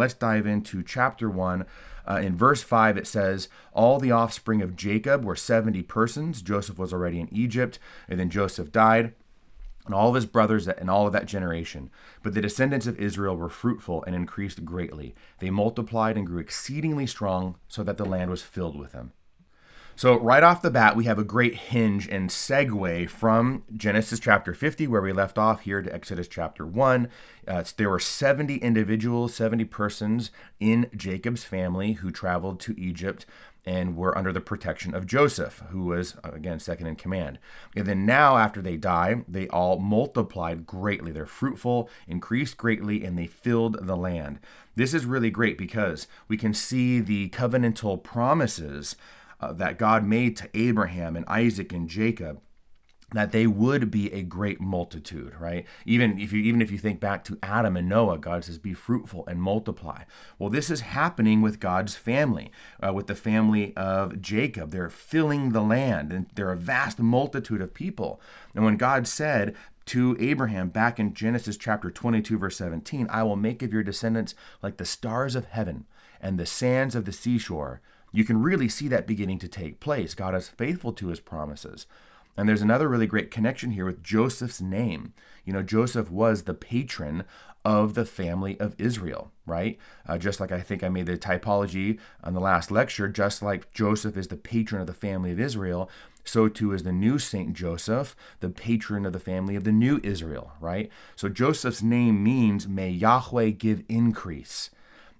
let's 0.00 0.14
dive 0.14 0.46
into 0.46 0.82
chapter 0.82 1.30
1. 1.30 1.64
Uh, 2.08 2.20
in 2.22 2.36
verse 2.36 2.62
5, 2.62 2.96
it 2.96 3.06
says, 3.06 3.48
All 3.72 4.00
the 4.00 4.10
offspring 4.10 4.62
of 4.62 4.74
Jacob 4.74 5.24
were 5.24 5.36
70 5.36 5.82
persons. 5.84 6.42
Joseph 6.42 6.78
was 6.78 6.92
already 6.92 7.20
in 7.20 7.32
Egypt, 7.32 7.78
and 8.08 8.18
then 8.18 8.30
Joseph 8.30 8.72
died 8.72 9.14
and 9.86 9.94
all 9.94 10.08
of 10.10 10.14
his 10.14 10.26
brothers 10.26 10.68
and 10.68 10.88
all 10.90 11.06
of 11.06 11.12
that 11.12 11.26
generation. 11.26 11.90
But 12.22 12.34
the 12.34 12.40
descendants 12.40 12.86
of 12.86 12.98
Israel 12.98 13.36
were 13.36 13.48
fruitful 13.48 14.04
and 14.04 14.14
increased 14.14 14.64
greatly. 14.64 15.14
They 15.40 15.50
multiplied 15.50 16.16
and 16.16 16.26
grew 16.26 16.38
exceedingly 16.38 17.06
strong, 17.06 17.56
so 17.68 17.82
that 17.82 17.96
the 17.96 18.04
land 18.04 18.30
was 18.30 18.42
filled 18.42 18.78
with 18.78 18.92
them. 18.92 19.12
So, 20.00 20.18
right 20.18 20.42
off 20.42 20.62
the 20.62 20.70
bat, 20.70 20.96
we 20.96 21.04
have 21.04 21.18
a 21.18 21.24
great 21.24 21.54
hinge 21.54 22.08
and 22.08 22.30
segue 22.30 23.10
from 23.10 23.64
Genesis 23.76 24.18
chapter 24.18 24.54
50, 24.54 24.86
where 24.86 25.02
we 25.02 25.12
left 25.12 25.36
off, 25.36 25.60
here 25.60 25.82
to 25.82 25.94
Exodus 25.94 26.26
chapter 26.26 26.66
1. 26.66 27.06
Uh, 27.46 27.64
there 27.76 27.90
were 27.90 28.00
70 28.00 28.56
individuals, 28.56 29.34
70 29.34 29.66
persons 29.66 30.30
in 30.58 30.88
Jacob's 30.96 31.44
family 31.44 31.92
who 31.92 32.10
traveled 32.10 32.60
to 32.60 32.80
Egypt 32.80 33.26
and 33.66 33.94
were 33.94 34.16
under 34.16 34.32
the 34.32 34.40
protection 34.40 34.94
of 34.94 35.04
Joseph, 35.04 35.62
who 35.68 35.84
was, 35.84 36.16
uh, 36.24 36.30
again, 36.32 36.58
second 36.60 36.86
in 36.86 36.96
command. 36.96 37.38
And 37.76 37.86
then 37.86 38.06
now, 38.06 38.38
after 38.38 38.62
they 38.62 38.78
die, 38.78 39.22
they 39.28 39.48
all 39.48 39.78
multiplied 39.78 40.64
greatly. 40.64 41.12
They're 41.12 41.26
fruitful, 41.26 41.90
increased 42.08 42.56
greatly, 42.56 43.04
and 43.04 43.18
they 43.18 43.26
filled 43.26 43.86
the 43.86 43.96
land. 43.98 44.38
This 44.76 44.94
is 44.94 45.04
really 45.04 45.30
great 45.30 45.58
because 45.58 46.08
we 46.26 46.38
can 46.38 46.54
see 46.54 47.00
the 47.00 47.28
covenantal 47.28 48.02
promises 48.02 48.96
uh, 49.40 49.52
that 49.54 49.78
God 49.78 50.04
made 50.04 50.36
to 50.36 50.50
Abraham 50.54 51.16
and 51.16 51.24
Isaac 51.26 51.72
and 51.72 51.88
Jacob 51.88 52.40
that 53.12 53.32
they 53.32 53.46
would 53.46 53.90
be 53.90 54.12
a 54.12 54.22
great 54.22 54.60
multitude 54.60 55.34
right? 55.40 55.66
Even 55.84 56.18
if 56.18 56.32
you 56.32 56.40
even 56.42 56.62
if 56.62 56.70
you 56.70 56.78
think 56.78 57.00
back 57.00 57.24
to 57.24 57.38
adam 57.42 57.76
and 57.76 57.88
noah 57.88 58.18
god 58.18 58.44
says 58.44 58.58
be 58.58 58.74
fruitful 58.74 59.26
and 59.26 59.42
multiply. 59.42 60.04
Well 60.38 60.50
this 60.50 60.70
is 60.70 60.80
happening 60.80 61.40
with 61.40 61.60
god's 61.60 61.96
family 61.96 62.50
uh, 62.84 62.92
with 62.92 63.06
the 63.06 63.14
family 63.14 63.76
of 63.76 64.20
jacob. 64.20 64.70
They're 64.70 64.90
filling 64.90 65.50
the 65.50 65.62
land 65.62 66.12
and 66.12 66.26
they're 66.34 66.52
a 66.52 66.56
vast 66.56 66.98
multitude 66.98 67.60
of 67.60 67.74
people. 67.74 68.20
And 68.54 68.64
when 68.64 68.76
god 68.76 69.06
said 69.06 69.56
to 69.86 70.16
Abraham 70.20 70.68
back 70.68 71.00
in 71.00 71.14
Genesis 71.14 71.56
chapter 71.56 71.90
22, 71.90 72.38
verse 72.38 72.56
17, 72.58 73.08
I 73.10 73.24
will 73.24 73.34
make 73.34 73.60
of 73.62 73.72
your 73.72 73.82
descendants 73.82 74.36
like 74.62 74.76
the 74.76 74.84
stars 74.84 75.34
of 75.34 75.46
heaven 75.46 75.86
and 76.20 76.38
the 76.38 76.46
sands 76.46 76.94
of 76.94 77.06
the 77.06 77.12
seashore. 77.12 77.80
You 78.12 78.24
can 78.24 78.42
really 78.42 78.68
see 78.68 78.88
that 78.88 79.06
beginning 79.06 79.38
to 79.40 79.48
take 79.48 79.80
place. 79.80 80.14
God 80.14 80.34
is 80.34 80.48
faithful 80.48 80.92
to 80.94 81.08
his 81.08 81.20
promises. 81.20 81.86
And 82.36 82.48
there's 82.48 82.62
another 82.62 82.88
really 82.88 83.06
great 83.06 83.30
connection 83.30 83.72
here 83.72 83.84
with 83.84 84.02
Joseph's 84.02 84.60
name. 84.60 85.12
You 85.44 85.52
know, 85.52 85.62
Joseph 85.62 86.10
was 86.10 86.44
the 86.44 86.54
patron 86.54 87.24
of 87.64 87.94
the 87.94 88.06
family 88.06 88.58
of 88.58 88.74
Israel, 88.78 89.30
right? 89.44 89.78
Uh, 90.06 90.16
just 90.16 90.40
like 90.40 90.50
I 90.50 90.60
think 90.60 90.82
I 90.82 90.88
made 90.88 91.06
the 91.06 91.18
typology 91.18 91.98
on 92.24 92.32
the 92.32 92.40
last 92.40 92.70
lecture, 92.70 93.08
just 93.08 93.42
like 93.42 93.72
Joseph 93.74 94.16
is 94.16 94.28
the 94.28 94.36
patron 94.36 94.80
of 94.80 94.86
the 94.86 94.94
family 94.94 95.32
of 95.32 95.40
Israel, 95.40 95.90
so 96.24 96.48
too 96.48 96.72
is 96.72 96.82
the 96.82 96.92
new 96.92 97.18
Saint 97.18 97.52
Joseph, 97.54 98.16
the 98.40 98.48
patron 98.48 99.04
of 99.04 99.12
the 99.12 99.18
family 99.18 99.56
of 99.56 99.64
the 99.64 99.72
new 99.72 100.00
Israel, 100.02 100.52
right? 100.60 100.90
So 101.16 101.28
Joseph's 101.28 101.82
name 101.82 102.22
means, 102.22 102.68
may 102.68 102.90
Yahweh 102.90 103.50
give 103.50 103.82
increase. 103.88 104.70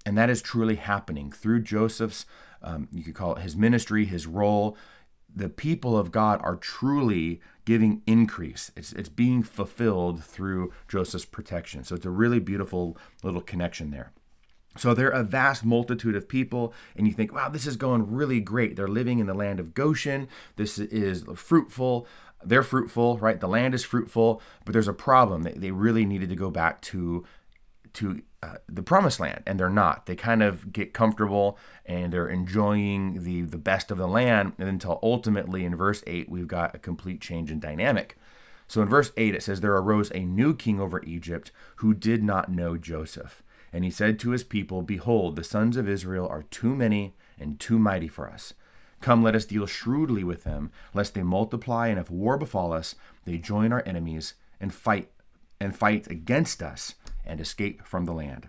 And 0.07 0.17
that 0.17 0.31
is 0.31 0.41
truly 0.41 0.77
happening 0.77 1.31
through 1.31 1.61
Joseph's, 1.61 2.25
um, 2.63 2.89
you 2.93 3.03
could 3.03 3.15
call 3.15 3.35
it 3.35 3.43
his 3.43 3.57
ministry, 3.57 4.05
his 4.05 4.27
role, 4.27 4.77
the 5.35 5.49
people 5.49 5.97
of 5.97 6.11
God 6.11 6.41
are 6.43 6.57
truly 6.57 7.41
giving 7.65 8.03
increase. 8.07 8.73
It's, 8.77 8.93
it's 8.93 9.09
being 9.09 9.43
fulfilled 9.43 10.25
through 10.25 10.73
Joseph's 10.89 11.25
protection. 11.25 11.85
So 11.85 11.95
it's 11.95 12.07
a 12.07 12.11
really 12.11 12.41
beautiful 12.41 12.97
little 13.23 13.41
connection 13.41 13.91
there. 13.91 14.13
So 14.77 14.95
they're 14.95 15.11
a 15.11 15.25
vast 15.25 15.65
multitude 15.65 16.15
of 16.15 16.29
people, 16.29 16.73
and 16.97 17.07
you 17.07 17.13
think, 17.13 17.33
wow, 17.33 17.49
this 17.49 17.67
is 17.67 17.77
going 17.77 18.13
really 18.13 18.41
great. 18.41 18.77
They're 18.77 18.89
living 18.89 19.19
in 19.19 19.27
the 19.27 19.35
land 19.35 19.59
of 19.59 19.75
Goshen. 19.75 20.29
This 20.57 20.79
is 20.79 21.25
fruitful. 21.35 22.07
They're 22.45 22.63
fruitful, 22.63 23.19
right? 23.19 23.41
The 23.41 23.49
land 23.49 23.75
is 23.75 23.85
fruitful, 23.85 24.41
but 24.65 24.73
there's 24.73 24.89
a 24.89 24.93
problem. 24.93 25.43
They, 25.43 25.53
they 25.53 25.71
really 25.73 26.07
needed 26.07 26.29
to 26.29 26.37
go 26.37 26.51
back 26.51 26.81
to 26.83 27.25
to 27.95 28.23
uh, 28.43 28.55
the 28.69 28.83
promised 28.83 29.21
land 29.21 29.43
and 29.47 29.61
they're 29.61 29.69
not. 29.69 30.07
They 30.07 30.17
kind 30.17 30.43
of 30.43 30.73
get 30.73 30.95
comfortable 30.95 31.59
and 31.85 32.13
they're 32.13 32.29
enjoying 32.29 33.23
the 33.23 33.43
the 33.43 33.59
best 33.59 33.91
of 33.91 33.99
the 33.99 34.09
land 34.09 34.55
until 34.59 34.99
ultimately 35.03 35.65
in 35.65 35.77
verse 35.77 36.03
8 36.07 36.29
we've 36.29 36.49
got 36.49 36.75
a 36.75 36.79
complete 36.79 37.21
change 37.21 37.51
in 37.51 37.61
dynamic. 37.61 38.17
So 38.67 38.81
in 38.81 38.89
verse 38.89 39.13
8 39.17 39.35
it 39.35 39.43
says 39.43 39.61
there 39.61 39.77
arose 39.77 40.11
a 40.15 40.21
new 40.21 40.55
king 40.55 40.81
over 40.81 41.05
egypt 41.05 41.53
who 41.77 41.93
did 41.93 42.23
not 42.23 42.51
know 42.51 42.77
joseph. 42.77 43.43
And 43.73 43.85
he 43.85 43.91
said 43.91 44.19
to 44.21 44.31
his 44.31 44.45
people 44.45 44.83
behold 44.83 45.37
the 45.37 45.45
sons 45.45 45.77
of 45.77 45.89
israel 45.89 46.27
are 46.27 46.45
too 46.45 46.75
many 46.75 47.15
and 47.39 47.61
too 47.61 47.79
mighty 47.79 48.09
for 48.09 48.31
us. 48.31 48.55
Come 49.03 49.23
let 49.23 49.35
us 49.35 49.45
deal 49.45 49.67
shrewdly 49.67 50.25
with 50.25 50.45
them 50.45 50.71
lest 50.95 51.15
they 51.15 51.23
multiply 51.23 51.89
and 51.89 51.99
if 51.99 52.11
war 52.11 52.39
befall 52.39 52.73
us 52.73 52.95
they 53.27 53.37
join 53.37 53.71
our 53.71 53.83
enemies 53.85 54.35
and 54.61 54.73
fight 54.73 55.11
and 55.61 55.77
fight 55.77 56.11
against 56.11 56.63
us 56.63 56.95
and 57.31 57.41
escape 57.41 57.87
from 57.87 58.05
the 58.05 58.13
land. 58.13 58.49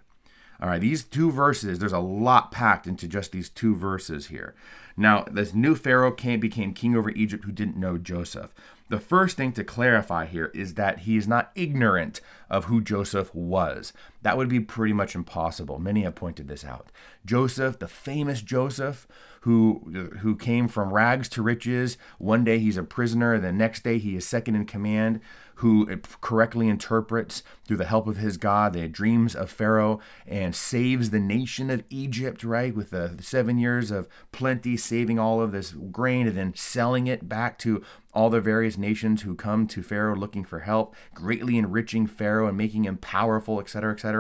All 0.62 0.70
right, 0.70 0.82
these 0.82 1.04
two 1.04 1.32
verses, 1.32 1.80
there's 1.80 1.94
a 1.94 2.00
lot 2.00 2.52
packed 2.52 2.86
into 2.86 3.08
just 3.08 3.32
these 3.32 3.50
two 3.50 3.76
verses 3.76 4.28
here. 4.28 4.54
Now, 4.96 5.24
this 5.24 5.54
new 5.54 5.76
Pharaoh 5.76 6.12
came, 6.12 6.40
became 6.40 6.74
king 6.74 6.96
over 6.96 7.10
Egypt 7.12 7.46
who 7.46 7.52
didn't 7.52 7.78
know 7.78 7.98
Joseph. 7.98 8.54
The 8.90 9.00
first 9.00 9.38
thing 9.38 9.54
to 9.54 9.64
clarify 9.64 10.26
here 10.26 10.52
is 10.54 10.76
that 10.76 11.00
he 11.00 11.18
is 11.18 11.28
not 11.28 11.52
ignorant 11.56 12.22
of 12.50 12.66
who 12.66 12.82
Joseph 12.82 13.34
was. 13.34 13.94
That 14.24 14.38
would 14.38 14.50
be 14.50 14.60
pretty 14.60 14.94
much 14.94 15.16
impossible. 15.16 15.80
Many 15.80 16.02
have 16.04 16.16
pointed 16.16 16.48
this 16.48 16.64
out. 16.64 16.92
Joseph, 17.26 17.80
the 17.80 17.88
famous 17.88 18.42
Joseph, 18.42 19.08
who 19.42 20.10
who 20.20 20.36
came 20.36 20.68
from 20.68 20.94
rags 20.94 21.28
to 21.30 21.42
riches. 21.42 21.98
One 22.20 22.44
day 22.44 22.60
he's 22.60 22.78
a 22.78 22.84
prisoner, 22.84 23.40
the 23.40 23.52
next 23.52 23.84
day 23.84 23.98
he 23.98 24.16
is 24.16 24.28
second 24.28 24.56
in 24.56 24.66
command 24.66 25.20
who 25.62 25.88
eh, 25.92 25.96
correctly 26.22 26.68
interprets 26.68 27.44
through 27.66 27.78
the 27.78 27.86
help 27.86 28.08
of 28.08 28.18
his 28.18 28.36
God 28.38 28.74
the 28.74 28.88
dreams 28.88 29.36
of 29.36 29.52
Pharaoh 29.52 30.00
and 30.26 30.56
saves 30.56 31.12
the 31.12 31.20
nation 31.20 31.70
of 31.70 31.84
Egypt, 31.90 32.44
right? 32.44 32.76
With 32.76 32.90
the 32.90 33.16
seven 33.22 33.60
years 33.60 33.92
of 33.92 34.08
plenty, 34.32 34.76
saving 34.76 35.20
all 35.20 35.40
of 35.40 35.52
this 35.52 35.72
grain 35.72 36.28
and 36.28 36.36
then 36.36 36.56
selling 36.56 37.06
it 37.06 37.30
back 37.30 37.60
to 37.60 37.84
all 38.14 38.30
the 38.30 38.42
various 38.42 38.78
nations 38.78 39.22
who 39.22 39.36
come 39.36 39.68
to 39.68 39.84
Pharaoh 39.84 40.16
looking 40.16 40.44
for 40.44 40.62
help, 40.62 40.96
greatly 41.14 41.58
enriching 41.58 42.08
Pharaoh 42.08 42.48
and 42.48 42.58
making 42.58 42.86
him 42.86 42.98
powerful, 42.98 43.60
etc., 43.60 43.94
etc. 43.94 44.11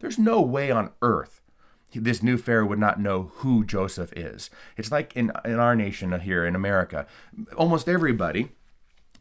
There's 0.00 0.18
no 0.18 0.40
way 0.40 0.70
on 0.70 0.90
earth 1.02 1.40
this 1.94 2.22
new 2.22 2.36
Pharaoh 2.36 2.66
would 2.66 2.78
not 2.78 3.00
know 3.00 3.30
who 3.36 3.64
Joseph 3.64 4.12
is. 4.14 4.50
It's 4.76 4.90
like 4.90 5.14
in, 5.16 5.32
in 5.44 5.58
our 5.58 5.76
nation 5.76 6.18
here 6.20 6.44
in 6.44 6.54
America, 6.54 7.06
almost 7.56 7.88
everybody 7.88 8.50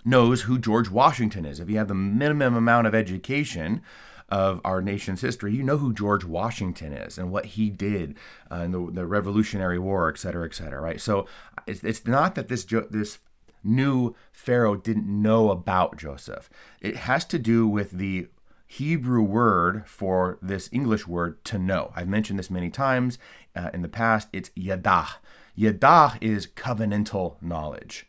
knows 0.06 0.44
who 0.44 0.58
George 0.58 0.90
Washington 0.90 1.46
is. 1.46 1.60
If 1.60 1.70
you 1.70 1.78
have 1.78 1.88
the 1.88 1.94
minimum 1.94 2.56
amount 2.56 2.88
of 2.88 2.96
education 2.96 3.82
of 4.30 4.60
our 4.66 4.82
nation's 4.82 5.22
history, 5.22 5.54
you 5.54 5.64
know 5.64 5.78
who 5.78 5.94
George 5.94 6.26
Washington 6.26 6.94
is 6.94 7.18
and 7.18 7.32
what 7.32 7.46
he 7.46 7.70
did 7.70 8.18
uh, 8.52 8.56
in 8.58 8.72
the, 8.72 8.92
the 8.92 9.06
Revolutionary 9.06 9.80
War, 9.80 10.10
et 10.10 10.18
cetera, 10.18 10.46
et 10.46 10.56
cetera, 10.56 10.82
right? 10.82 11.00
So 11.00 11.28
it's, 11.68 11.84
it's 11.84 12.06
not 12.08 12.36
that 12.36 12.48
this 12.48 12.66
this 12.66 13.20
new 13.64 14.14
Pharaoh 14.32 14.76
didn't 14.76 15.08
know 15.08 15.50
about 15.50 15.98
Joseph. 15.98 16.50
It 16.82 16.98
has 16.98 17.24
to 17.26 17.40
do 17.40 17.68
with 17.68 17.92
the 17.92 18.28
Hebrew 18.74 19.22
word 19.22 19.84
for 19.86 20.40
this 20.42 20.68
English 20.72 21.08
word 21.08 21.44
to 21.46 21.60
know. 21.60 21.92
I've 21.96 22.08
mentioned 22.08 22.40
this 22.40 22.50
many 22.50 22.72
times 22.72 23.20
uh, 23.56 23.70
in 23.72 23.84
the 23.84 23.88
past. 23.88 24.30
It's 24.34 24.50
yadah. 24.58 25.18
Yadah 25.56 26.18
is 26.22 26.48
covenantal 26.48 27.40
knowledge. 27.40 28.08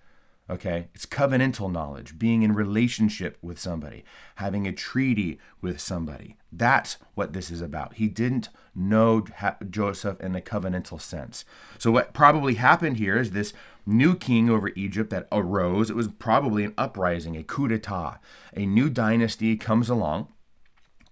Okay, 0.48 0.88
it's 0.94 1.04
covenantal 1.04 1.70
knowledge, 1.70 2.18
being 2.18 2.42
in 2.42 2.54
relationship 2.54 3.36
with 3.42 3.58
somebody, 3.58 4.04
having 4.36 4.66
a 4.66 4.72
treaty 4.72 5.38
with 5.60 5.80
somebody. 5.80 6.38
That's 6.50 6.96
what 7.14 7.34
this 7.34 7.50
is 7.50 7.60
about. 7.60 7.94
He 7.94 8.08
didn't 8.08 8.48
know 8.74 9.24
Joseph 9.68 10.18
in 10.20 10.32
the 10.32 10.40
covenantal 10.40 11.00
sense. 11.00 11.44
So, 11.78 11.90
what 11.90 12.14
probably 12.14 12.54
happened 12.54 12.96
here 12.96 13.18
is 13.18 13.32
this 13.32 13.52
new 13.84 14.16
king 14.16 14.48
over 14.48 14.70
Egypt 14.76 15.10
that 15.10 15.28
arose. 15.30 15.90
It 15.90 15.96
was 15.96 16.08
probably 16.08 16.64
an 16.64 16.74
uprising, 16.78 17.36
a 17.36 17.42
coup 17.42 17.68
d'etat. 17.68 18.18
A 18.54 18.64
new 18.64 18.88
dynasty 18.88 19.58
comes 19.58 19.90
along 19.90 20.28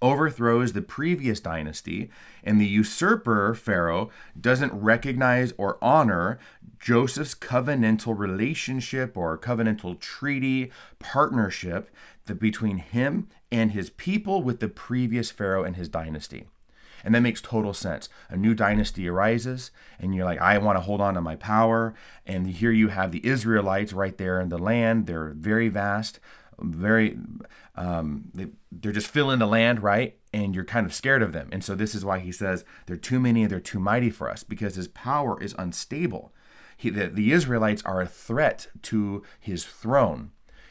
overthrows 0.03 0.73
the 0.73 0.83
previous 0.83 1.41
dynasty, 1.41 2.11
and 2.45 2.61
the 2.61 2.67
usurper, 2.67 3.55
Pharaoh, 3.55 4.11
doesn't 4.39 4.75
recognize 4.75 5.55
or 5.57 5.79
honor 5.81 6.39
Joseph's 6.79 7.35
covenantal 7.35 8.19
relationship 8.19 9.17
or 9.17 9.39
covenantal 9.39 9.99
treaty 9.99 10.71
partnership 10.99 11.89
that 12.27 12.41
between 12.41 12.79
him 12.79 13.29
and 13.51 13.73
his 13.73 13.91
people 13.91 14.43
with 14.43 14.61
the 14.61 14.69
previous 14.69 15.31
Pharaoh 15.31 15.65
and 15.65 15.77
his 15.77 15.89
dynasty. 15.89 16.47
And 17.05 17.15
that 17.15 17.21
makes 17.21 17.41
total 17.41 17.75
sense. 17.75 18.09
A 18.29 18.37
new 18.37 18.55
dynasty 18.55 19.09
arises, 19.09 19.71
and 19.99 20.15
you're 20.15 20.25
like, 20.25 20.41
I 20.41 20.59
want 20.59 20.77
to 20.77 20.83
hold 20.83 21.01
on 21.01 21.15
to 21.15 21.21
my 21.21 21.37
power. 21.37 21.95
And 22.27 22.47
here 22.47 22.71
you 22.71 22.89
have 22.89 23.11
the 23.11 23.27
Israelites 23.27 23.93
right 23.93 24.17
there 24.17 24.41
in 24.41 24.51
the 24.51 24.59
land. 24.59 25.07
They're 25.07 25.35
very 25.37 25.69
vast. 25.69 26.21
Very, 26.61 27.19
um, 27.77 28.25
they, 28.35 28.47
they're 28.71 28.93
just 28.93 29.09
filling 29.09 29.39
the 29.39 29.47
land, 29.47 29.83
right? 29.83 30.17
And 30.33 30.55
you're 30.55 30.65
kind 30.65 30.87
of 30.87 30.95
scared 30.95 31.23
of 31.23 31.33
them. 31.33 31.49
And 31.53 31.65
so 31.65 31.75
this 31.75 31.95
is 31.95 32.05
why 32.05 32.19
he 32.19 32.33
says 32.33 32.65
they're 32.87 32.97
too 32.97 33.21
many 33.21 33.43
and 33.43 33.51
they're 33.51 33.61
too 33.61 33.81
mighty 33.81 34.11
for 34.11 34.31
us 34.31 34.43
because 34.43 34.75
his 34.75 34.89
power 34.89 35.43
is 35.43 35.55
unstable. 35.59 36.33
He, 36.77 36.91
the, 36.91 37.09
the 37.09 37.33
Israelites 37.33 37.83
are 37.85 38.01
a 38.01 38.07
threat 38.07 38.69
to 38.83 39.23
his 39.39 39.65
throne. 39.65 40.31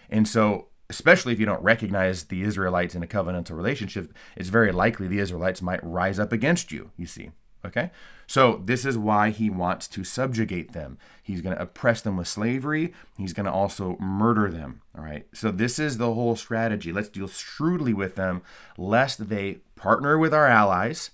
And 0.09 0.27
so 0.27 0.67
especially 0.91 1.31
if 1.31 1.39
you 1.39 1.45
don't 1.45 1.63
recognize 1.63 2.25
the 2.25 2.43
Israelites 2.43 2.95
in 2.95 3.01
a 3.01 3.07
covenantal 3.07 3.55
relationship, 3.55 4.13
it's 4.35 4.49
very 4.49 4.73
likely 4.73 5.07
the 5.07 5.19
Israelites 5.19 5.61
might 5.61 5.81
rise 5.81 6.19
up 6.19 6.33
against 6.33 6.69
you, 6.69 6.91
you 6.97 7.05
see. 7.05 7.31
Okay? 7.65 7.91
So, 8.27 8.61
this 8.63 8.85
is 8.85 8.97
why 8.97 9.29
he 9.29 9.49
wants 9.49 9.87
to 9.89 10.03
subjugate 10.03 10.73
them. 10.73 10.97
He's 11.21 11.41
going 11.41 11.55
to 11.55 11.61
oppress 11.61 12.01
them 12.01 12.17
with 12.17 12.27
slavery. 12.27 12.93
He's 13.17 13.33
going 13.33 13.45
to 13.45 13.51
also 13.51 13.97
murder 13.99 14.49
them. 14.49 14.81
All 14.97 15.03
right? 15.03 15.27
So, 15.33 15.51
this 15.51 15.79
is 15.79 15.97
the 15.97 16.13
whole 16.13 16.35
strategy. 16.35 16.91
Let's 16.91 17.09
deal 17.09 17.27
shrewdly 17.27 17.93
with 17.93 18.15
them, 18.15 18.41
lest 18.77 19.29
they 19.29 19.59
partner 19.75 20.17
with 20.17 20.33
our 20.33 20.47
allies 20.47 21.11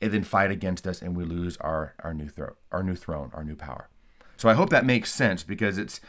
and 0.00 0.12
then 0.12 0.24
fight 0.24 0.50
against 0.50 0.86
us 0.86 1.00
and 1.00 1.16
we 1.16 1.24
lose 1.24 1.56
our, 1.58 1.94
our, 2.00 2.12
new, 2.12 2.28
thro- 2.28 2.56
our 2.72 2.82
new 2.82 2.96
throne, 2.96 3.30
our 3.34 3.44
new 3.44 3.56
power. 3.56 3.88
So, 4.36 4.48
I 4.48 4.54
hope 4.54 4.70
that 4.70 4.86
makes 4.86 5.12
sense 5.12 5.42
because 5.42 5.78
it's 5.78 6.00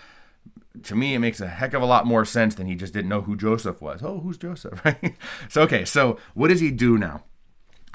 to 0.83 0.95
me, 0.95 1.13
it 1.13 1.19
makes 1.19 1.39
a 1.39 1.47
heck 1.47 1.73
of 1.73 1.81
a 1.81 1.85
lot 1.85 2.05
more 2.05 2.25
sense 2.25 2.55
than 2.55 2.67
he 2.67 2.75
just 2.75 2.93
didn't 2.93 3.09
know 3.09 3.21
who 3.21 3.35
Joseph 3.35 3.81
was. 3.81 4.01
Oh, 4.03 4.19
who's 4.19 4.37
Joseph? 4.37 4.81
Right? 4.85 5.15
so, 5.49 5.61
okay, 5.63 5.85
so 5.85 6.19
what 6.33 6.49
does 6.49 6.59
he 6.59 6.71
do 6.71 6.97
now? 6.97 7.23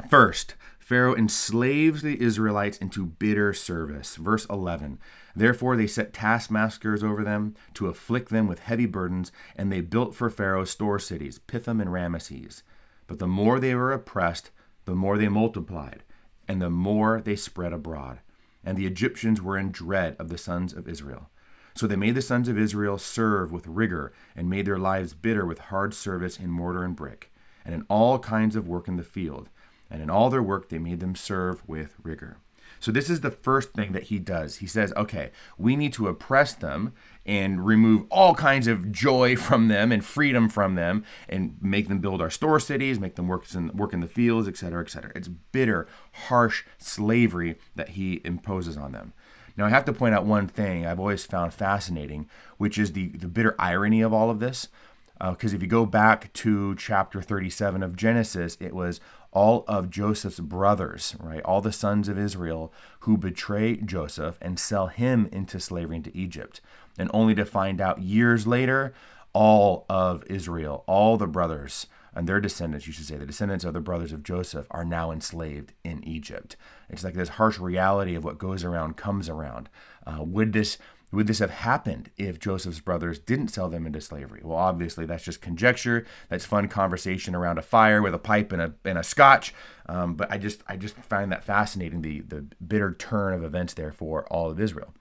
First, 0.09 0.55
Pharaoh 0.91 1.15
enslaves 1.15 2.03
the 2.03 2.21
Israelites 2.21 2.77
into 2.79 3.07
bitter 3.07 3.53
service. 3.53 4.17
Verse 4.17 4.45
11. 4.47 4.99
Therefore, 5.37 5.77
they 5.77 5.87
set 5.87 6.13
taskmasters 6.13 7.05
over 7.05 7.23
them 7.23 7.55
to 7.75 7.87
afflict 7.87 8.31
them 8.31 8.49
with 8.49 8.59
heavy 8.59 8.87
burdens, 8.87 9.31
and 9.55 9.71
they 9.71 9.83
built 9.83 10.17
for 10.17 10.29
Pharaoh 10.29 10.65
store 10.65 10.99
cities, 10.99 11.39
Pithom 11.39 11.81
and 11.81 11.91
Ramesses. 11.91 12.65
But 13.07 13.21
the 13.21 13.29
more 13.29 13.61
they 13.61 13.73
were 13.77 13.93
oppressed, 13.93 14.51
the 14.85 14.97
more 14.97 15.17
they 15.17 15.29
multiplied, 15.29 16.03
and 16.49 16.61
the 16.61 16.71
more 16.71 17.21
they 17.21 17.37
spread 17.37 17.73
abroad. 17.73 18.19
And 18.65 18.77
the 18.77 18.87
Egyptians 18.87 19.41
were 19.41 19.57
in 19.57 19.71
dread 19.71 20.17
of 20.19 20.29
the 20.29 20.37
sons 20.37 20.73
of 20.73 20.89
Israel. 20.89 21.31
So 21.73 21.87
they 21.87 21.95
made 21.95 22.17
the 22.17 22.21
sons 22.21 22.49
of 22.49 22.59
Israel 22.59 22.99
serve 22.99 23.53
with 23.53 23.69
rigor, 23.69 24.13
and 24.35 24.51
made 24.51 24.67
their 24.67 24.77
lives 24.77 25.15
bitter 25.15 25.47
with 25.47 25.61
hard 25.61 25.95
service 25.95 26.37
in 26.37 26.51
mortar 26.51 26.83
and 26.83 26.97
brick, 26.97 27.33
and 27.65 27.77
in 27.77 27.87
all 27.89 28.19
kinds 28.19 28.57
of 28.57 28.67
work 28.67 28.89
in 28.89 28.97
the 28.97 29.05
field. 29.05 29.51
And 29.91 30.03
in 30.03 30.11
all 30.11 30.31
their 30.31 30.43
work 30.43 30.69
they 30.69 30.79
made 30.79 31.01
them 31.01 31.15
serve 31.15 31.67
with 31.69 31.97
rigor. 32.03 32.39
So 32.81 32.91
this 32.91 33.11
is 33.11 33.21
the 33.21 33.31
first 33.31 33.75
thing 33.75 33.93
that 33.93 34.05
he 34.05 34.19
does. 34.19 34.57
He 34.57 34.67
says, 34.67 34.93
okay, 34.97 35.31
we 35.59 35.77
need 35.77 35.93
to 35.95 36.09
oppress 36.09 36.55
them 36.55 36.95
and 37.27 37.65
remove 37.67 38.07
all 38.11 38.35
kinds 38.35 38.67
of 38.67 38.91
joy 38.91 39.37
from 39.37 39.69
them 39.69 39.93
and 39.93 40.05
freedom 40.05 40.49
from 40.49 40.75
them 40.75 41.05
and 41.29 41.57
make 41.61 41.89
them 41.89 41.99
build 41.99 42.23
our 42.23 42.31
store 42.31 42.59
cities, 42.59 42.99
make 42.99 43.17
them 43.17 43.29
work 43.29 43.45
in, 43.55 43.69
work 43.77 43.93
in 43.93 44.01
the 44.01 44.07
fields, 44.07 44.49
etc., 44.49 44.83
etc. 44.83 45.13
It's 45.15 45.29
bitter, 45.29 45.87
harsh 46.13 46.65
slavery 46.79 47.59
that 47.77 47.91
he 47.91 48.23
imposes 48.25 48.79
on 48.79 48.93
them. 48.93 49.13
Now, 49.57 49.67
I 49.67 49.71
have 49.71 49.85
to 49.85 49.93
point 49.93 50.15
out 50.15 50.25
one 50.25 50.47
thing 50.47 50.87
I've 50.87 51.01
always 51.01 51.27
found 51.27 51.53
fascinating, 51.53 52.31
which 52.57 52.79
is 52.79 52.93
the, 52.93 53.09
the 53.09 53.29
bitter 53.29 53.55
irony 53.59 54.01
of 54.01 54.15
all 54.15 54.31
of 54.31 54.41
this. 54.41 54.69
Because 55.19 55.53
uh, 55.53 55.57
if 55.57 55.61
you 55.61 55.69
go 55.69 55.85
back 55.85 56.33
to 56.33 56.75
chapter 56.77 57.21
37 57.21 57.83
of 57.83 57.95
Genesis, 57.95 58.57
it 58.59 58.75
was 58.75 59.01
all 59.33 59.65
of 59.69 59.91
Joseph's 59.91 60.41
brothers, 60.41 61.17
right? 61.21 61.43
All 61.45 61.61
the 61.61 61.73
sons 61.73 62.09
of 62.09 62.19
Israel 62.19 62.73
who 63.01 63.17
betray 63.17 63.77
Joseph 63.77 64.39
and 64.41 64.59
sell 64.59 64.89
him 64.89 65.29
into 65.31 65.61
slavery 65.61 65.97
into 65.97 66.17
Egypt. 66.17 66.61
And 66.99 67.11
only 67.15 67.35
to 67.37 67.45
find 67.45 67.81
out 67.81 68.03
years 68.03 68.47
later, 68.47 68.93
all 69.33 69.87
of 69.89 70.25
Israel, 70.27 70.85
all 70.87 71.17
the 71.17 71.27
brothers 71.27 71.87
and 72.13 72.29
their 72.29 72.41
descendants, 72.41 72.87
you 72.87 72.93
should 72.93 73.07
say, 73.07 73.17
the 73.17 73.27
descendants 73.27 73.65
of 73.65 73.73
the 73.73 73.81
brothers 73.81 74.13
of 74.13 74.25
Joseph, 74.25 74.67
are 74.73 74.85
now 74.85 75.13
enslaved 75.13 75.73
in 75.85 76.03
Egypt. 76.03 76.57
It's 76.89 77.05
like 77.05 77.15
this 77.15 77.31
harsh 77.31 77.59
reality 77.59 78.17
of 78.17 78.25
what 78.25 78.39
goes 78.39 78.65
around 78.65 78.97
comes 78.97 79.29
around. 79.29 79.69
Uh, 80.05 80.25
would 80.25 80.53
this 80.53 80.77
would 81.13 81.27
this 81.27 81.41
have 81.41 81.51
happened 81.51 82.11
if 82.17 82.39
Joseph's 82.39 82.81
brothers 82.81 83.19
didn't 83.19 83.49
sell 83.49 83.69
them 83.69 83.87
into 83.87 84.01
slavery? 84.01 84.41
Well, 84.45 84.57
obviously, 84.57 85.07
that's 85.07 85.25
just 85.25 85.41
conjecture. 85.41 86.07
That's 86.29 86.45
fun 86.45 86.69
conversation 86.69 87.35
around 87.35 87.59
a 87.59 87.63
fire 87.63 88.01
with 88.01 88.15
a 88.15 88.19
pipe 88.19 88.53
and 88.53 88.63
a, 88.63 88.75
and 88.85 88.99
a 88.99 89.03
scotch. 89.03 89.53
Um, 89.87 90.15
but 90.15 90.31
I 90.31 90.39
just 90.39 90.63
I 90.69 90.77
just 90.77 90.97
find 90.97 91.33
that 91.33 91.45
fascinating 91.45 92.03
the 92.03 92.21
the 92.21 92.47
bitter 92.65 92.95
turn 92.95 93.35
of 93.35 93.43
events 93.43 93.75
there 93.75 93.93
for 93.93 94.25
all 94.27 94.51
of 94.51 94.61
Israel. 94.61 94.95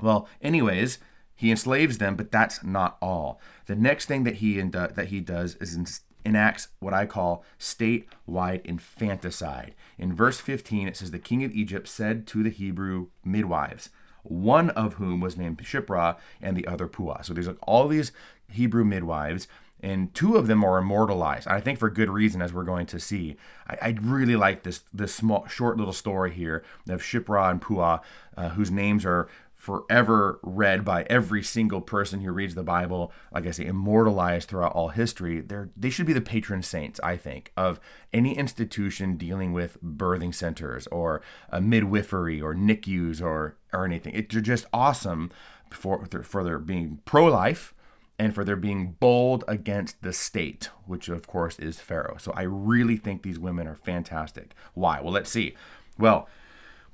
Well, 0.00 0.28
anyways, 0.42 0.98
he 1.34 1.50
enslaves 1.50 1.98
them, 1.98 2.16
but 2.16 2.30
that's 2.30 2.62
not 2.62 2.98
all. 3.00 3.40
The 3.66 3.76
next 3.76 4.06
thing 4.06 4.24
that 4.24 4.36
he 4.36 4.60
that 4.60 5.06
he 5.08 5.20
does 5.20 5.54
is 5.56 6.02
enacts 6.24 6.68
what 6.78 6.94
I 6.94 7.06
call 7.06 7.44
statewide 7.58 8.64
infanticide. 8.64 9.74
In 9.96 10.14
verse 10.14 10.40
15, 10.40 10.88
it 10.88 10.96
says, 10.96 11.10
The 11.10 11.18
king 11.18 11.42
of 11.44 11.52
Egypt 11.52 11.88
said 11.88 12.26
to 12.28 12.42
the 12.42 12.50
Hebrew 12.50 13.08
midwives, 13.24 13.90
one 14.30 14.70
of 14.70 14.94
whom 14.94 15.20
was 15.20 15.36
named 15.36 15.58
Shiphrah 15.58 16.16
and 16.40 16.56
the 16.56 16.66
other 16.66 16.86
Puah. 16.86 17.22
So 17.22 17.32
there's 17.32 17.48
like 17.48 17.58
all 17.62 17.88
these 17.88 18.12
Hebrew 18.50 18.84
midwives, 18.84 19.48
and 19.80 20.12
two 20.14 20.36
of 20.36 20.46
them 20.46 20.64
are 20.64 20.78
immortalized. 20.78 21.46
And 21.46 21.56
I 21.56 21.60
think 21.60 21.78
for 21.78 21.90
good 21.90 22.10
reason, 22.10 22.42
as 22.42 22.52
we're 22.52 22.64
going 22.64 22.86
to 22.86 22.98
see. 22.98 23.36
I, 23.68 23.78
I 23.82 23.98
really 24.00 24.36
like 24.36 24.62
this 24.62 24.82
this 24.92 25.14
small, 25.14 25.46
short 25.46 25.76
little 25.76 25.92
story 25.92 26.32
here 26.32 26.64
of 26.88 27.02
Shiphrah 27.02 27.50
and 27.50 27.60
Puah, 27.60 28.00
uh, 28.36 28.48
whose 28.50 28.70
names 28.70 29.04
are 29.04 29.28
forever 29.58 30.38
read 30.44 30.84
by 30.84 31.02
every 31.10 31.42
single 31.42 31.80
person 31.80 32.20
who 32.20 32.30
reads 32.30 32.54
the 32.54 32.62
Bible, 32.62 33.12
like 33.32 33.44
I 33.44 33.50
say, 33.50 33.66
immortalized 33.66 34.48
throughout 34.48 34.72
all 34.72 34.88
history, 34.88 35.40
they're, 35.40 35.68
they 35.76 35.90
should 35.90 36.06
be 36.06 36.12
the 36.12 36.20
patron 36.20 36.62
saints, 36.62 37.00
I 37.02 37.16
think, 37.16 37.52
of 37.56 37.80
any 38.12 38.38
institution 38.38 39.16
dealing 39.16 39.52
with 39.52 39.82
birthing 39.82 40.32
centers 40.32 40.86
or 40.86 41.20
midwifery 41.60 42.40
or 42.40 42.54
NICUs 42.54 43.20
or, 43.20 43.56
or 43.72 43.84
anything. 43.84 44.14
It, 44.14 44.30
they're 44.30 44.40
just 44.40 44.66
awesome 44.72 45.32
for, 45.70 46.06
for 46.22 46.44
their 46.44 46.60
being 46.60 47.00
pro 47.04 47.26
life 47.26 47.74
and 48.16 48.32
for 48.34 48.44
their 48.44 48.56
being 48.56 48.92
bold 49.00 49.42
against 49.48 50.00
the 50.02 50.12
state, 50.12 50.70
which 50.86 51.08
of 51.08 51.26
course 51.26 51.58
is 51.58 51.80
Pharaoh. 51.80 52.16
So 52.18 52.32
I 52.36 52.42
really 52.42 52.96
think 52.96 53.22
these 53.22 53.40
women 53.40 53.66
are 53.66 53.74
fantastic. 53.74 54.54
Why? 54.74 55.00
Well, 55.00 55.12
let's 55.12 55.30
see. 55.30 55.56
Well, 55.98 56.28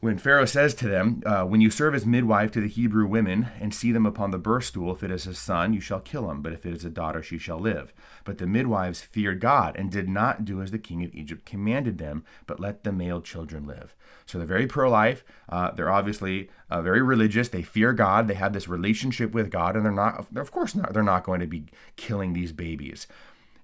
when 0.04 0.18
Pharaoh 0.18 0.44
says 0.44 0.74
to 0.74 0.86
them, 0.86 1.22
uh, 1.24 1.44
When 1.44 1.62
you 1.62 1.70
serve 1.70 1.94
as 1.94 2.04
midwife 2.04 2.52
to 2.52 2.60
the 2.60 2.68
Hebrew 2.68 3.06
women 3.06 3.48
and 3.58 3.72
see 3.72 3.90
them 3.90 4.04
upon 4.04 4.32
the 4.32 4.38
birth 4.38 4.64
stool, 4.64 4.92
if 4.92 5.02
it 5.02 5.10
is 5.10 5.26
a 5.26 5.32
son, 5.32 5.72
you 5.72 5.80
shall 5.80 5.98
kill 5.98 6.30
him, 6.30 6.42
but 6.42 6.52
if 6.52 6.66
it 6.66 6.74
is 6.74 6.84
a 6.84 6.90
daughter, 6.90 7.22
she 7.22 7.38
shall 7.38 7.58
live. 7.58 7.94
But 8.22 8.36
the 8.36 8.46
midwives 8.46 9.00
feared 9.00 9.40
God 9.40 9.74
and 9.78 9.90
did 9.90 10.06
not 10.06 10.44
do 10.44 10.60
as 10.60 10.72
the 10.72 10.78
king 10.78 11.02
of 11.04 11.14
Egypt 11.14 11.46
commanded 11.46 11.96
them, 11.96 12.22
but 12.46 12.60
let 12.60 12.84
the 12.84 12.92
male 12.92 13.22
children 13.22 13.66
live. 13.66 13.96
So 14.26 14.36
they're 14.36 14.46
very 14.46 14.66
pro 14.66 14.90
life. 14.90 15.24
Uh, 15.48 15.70
they're 15.70 15.90
obviously 15.90 16.50
uh, 16.68 16.82
very 16.82 17.00
religious. 17.00 17.48
They 17.48 17.62
fear 17.62 17.94
God. 17.94 18.28
They 18.28 18.34
have 18.34 18.52
this 18.52 18.68
relationship 18.68 19.32
with 19.32 19.48
God, 19.48 19.74
and 19.74 19.86
they're 19.86 19.90
not, 19.92 20.26
of 20.36 20.52
course, 20.52 20.74
not, 20.74 20.92
they're 20.92 21.02
not 21.02 21.24
going 21.24 21.40
to 21.40 21.46
be 21.46 21.64
killing 21.96 22.34
these 22.34 22.52
babies. 22.52 23.06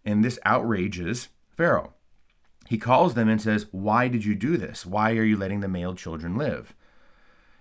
And 0.07 0.25
this 0.25 0.39
outrages 0.47 1.29
Pharaoh. 1.55 1.93
He 2.71 2.79
calls 2.79 3.15
them 3.15 3.29
and 3.29 3.43
says, 3.43 3.67
Why 3.73 4.07
did 4.07 4.25
you 4.25 4.37
do 4.37 4.57
this? 4.57 4.87
Why 4.87 5.17
are 5.17 5.25
you 5.25 5.37
letting 5.37 5.59
the 5.59 5.67
male 5.67 5.93
children 5.93 6.37
live? 6.37 6.73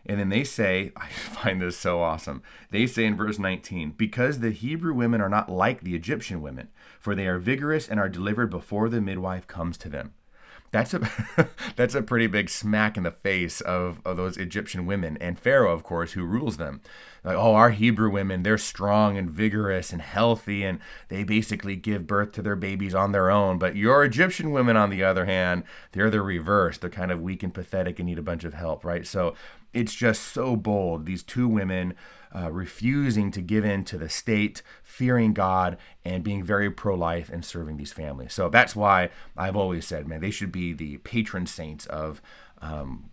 And 0.05 0.19
then 0.19 0.29
they 0.29 0.43
say, 0.43 0.91
I 0.95 1.07
find 1.09 1.59
this 1.59 1.75
so 1.75 1.99
awesome. 1.99 2.43
They 2.69 2.85
say 2.85 3.05
in 3.05 3.17
verse 3.17 3.39
19, 3.39 3.95
Because 3.97 4.37
the 4.37 4.51
Hebrew 4.51 4.93
women 4.93 5.19
are 5.19 5.27
not 5.27 5.51
like 5.51 5.81
the 5.81 5.95
Egyptian 5.95 6.43
women, 6.43 6.67
for 6.99 7.15
they 7.15 7.25
are 7.25 7.39
vigorous 7.39 7.87
and 7.87 7.99
are 7.99 8.07
delivered 8.07 8.51
before 8.51 8.87
the 8.87 9.01
midwife 9.01 9.47
comes 9.47 9.79
to 9.79 9.89
them 9.89 10.13
that's 10.71 10.93
a 10.93 11.09
that's 11.75 11.95
a 11.95 12.01
pretty 12.01 12.27
big 12.27 12.49
smack 12.49 12.97
in 12.97 13.03
the 13.03 13.11
face 13.11 13.61
of, 13.61 14.01
of 14.05 14.17
those 14.17 14.37
Egyptian 14.37 14.85
women 14.85 15.17
and 15.19 15.39
Pharaoh, 15.39 15.73
of 15.73 15.83
course, 15.83 16.13
who 16.13 16.23
rules 16.23 16.57
them. 16.57 16.81
Like, 17.23 17.35
oh, 17.35 17.53
our 17.53 17.71
Hebrew 17.71 18.09
women, 18.09 18.43
they're 18.43 18.57
strong 18.57 19.17
and 19.17 19.29
vigorous 19.29 19.91
and 19.91 20.01
healthy, 20.01 20.63
and 20.63 20.79
they 21.09 21.23
basically 21.23 21.75
give 21.75 22.07
birth 22.07 22.31
to 22.33 22.41
their 22.41 22.55
babies 22.55 22.95
on 22.95 23.11
their 23.11 23.29
own. 23.29 23.57
But 23.57 23.75
your 23.75 24.05
Egyptian 24.05 24.51
women, 24.51 24.77
on 24.77 24.89
the 24.89 25.03
other 25.03 25.25
hand, 25.25 25.63
they're 25.91 26.09
the 26.09 26.21
reverse. 26.21 26.77
They're 26.77 26.89
kind 26.89 27.11
of 27.11 27.21
weak 27.21 27.43
and 27.43 27.53
pathetic 27.53 27.99
and 27.99 28.07
need 28.07 28.19
a 28.19 28.23
bunch 28.23 28.45
of 28.45 28.53
help, 28.53 28.85
right? 28.85 29.05
So 29.05 29.35
it's 29.73 29.93
just 29.93 30.23
so 30.23 30.55
bold. 30.55 31.05
These 31.05 31.23
two 31.23 31.47
women 31.47 31.93
uh, 32.35 32.51
refusing 32.51 33.31
to 33.31 33.41
give 33.41 33.65
in 33.65 33.83
to 33.85 33.97
the 33.97 34.09
state, 34.09 34.61
fearing 34.83 35.33
God, 35.33 35.77
and 36.05 36.23
being 36.23 36.43
very 36.43 36.69
pro 36.69 36.95
life 36.95 37.29
and 37.29 37.43
serving 37.43 37.77
these 37.77 37.91
families. 37.91 38.33
So 38.33 38.49
that's 38.49 38.75
why 38.75 39.09
I've 39.37 39.55
always 39.55 39.85
said, 39.85 40.07
man, 40.07 40.21
they 40.21 40.31
should 40.31 40.51
be 40.51 40.73
the 40.73 40.97
patron 40.97 41.45
saints 41.45 41.85
of. 41.87 42.21
Um, 42.61 43.09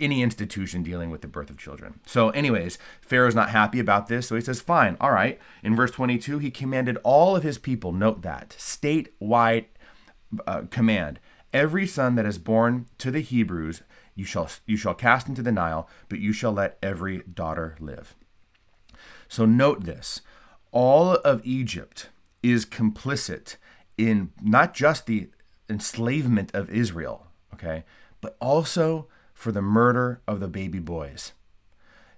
any 0.00 0.22
institution 0.22 0.82
dealing 0.82 1.10
with 1.10 1.20
the 1.20 1.28
birth 1.28 1.48
of 1.48 1.58
children. 1.58 2.00
So, 2.06 2.30
anyways, 2.30 2.76
Pharaoh's 3.02 3.36
not 3.36 3.50
happy 3.50 3.78
about 3.78 4.08
this, 4.08 4.26
so 4.26 4.34
he 4.34 4.40
says, 4.40 4.60
Fine, 4.60 4.96
all 5.00 5.12
right. 5.12 5.38
In 5.62 5.76
verse 5.76 5.92
22, 5.92 6.38
he 6.38 6.50
commanded 6.50 6.98
all 7.04 7.36
of 7.36 7.44
his 7.44 7.56
people, 7.56 7.92
note 7.92 8.22
that, 8.22 8.56
statewide 8.58 9.66
uh, 10.44 10.62
command 10.70 11.20
every 11.52 11.86
son 11.86 12.14
that 12.16 12.26
is 12.26 12.38
born 12.38 12.86
to 12.98 13.10
the 13.10 13.20
Hebrews 13.20 13.82
you 14.14 14.24
shall 14.24 14.48
you 14.66 14.76
shall 14.76 14.94
cast 14.94 15.28
into 15.28 15.42
the 15.42 15.52
Nile, 15.52 15.88
but 16.08 16.18
you 16.18 16.32
shall 16.32 16.52
let 16.52 16.78
every 16.82 17.22
daughter 17.22 17.76
live. 17.80 18.14
So 19.32 19.46
note 19.46 19.84
this 19.84 20.20
all 20.72 21.14
of 21.14 21.40
Egypt 21.42 22.10
is 22.42 22.66
complicit 22.66 23.56
in 23.96 24.30
not 24.42 24.74
just 24.74 25.06
the 25.06 25.30
enslavement 25.70 26.54
of 26.54 26.68
Israel, 26.68 27.28
okay, 27.54 27.84
but 28.20 28.36
also 28.42 29.08
for 29.32 29.50
the 29.50 29.62
murder 29.62 30.20
of 30.28 30.38
the 30.38 30.48
baby 30.48 30.80
boys. 30.80 31.32